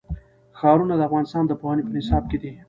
ښارونه 0.59 0.93
د 0.97 1.01
افغانستان 1.07 1.43
د 1.47 1.51
پوهنې 1.61 1.81
په 1.85 1.91
نصاب 1.97 2.23
کې 2.29 2.37
دي. 2.41 2.51